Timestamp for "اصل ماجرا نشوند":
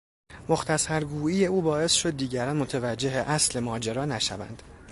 3.11-4.63